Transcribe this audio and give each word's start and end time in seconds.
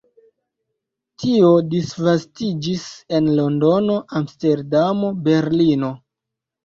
Tio 1.23 1.51
disvastiĝis 1.73 2.87
en 3.19 3.29
Londono, 3.41 4.01
Amsterdamo, 4.21 5.13
Berlino. 5.29 5.93